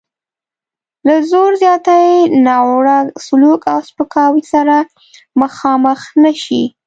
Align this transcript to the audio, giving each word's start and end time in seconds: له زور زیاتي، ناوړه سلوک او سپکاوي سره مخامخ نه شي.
له 1.07 1.15
زور 1.29 1.51
زیاتي، 1.63 2.05
ناوړه 2.45 2.97
سلوک 3.25 3.61
او 3.73 3.79
سپکاوي 3.89 4.43
سره 4.53 4.75
مخامخ 5.41 6.01
نه 6.23 6.31
شي. 6.43 6.63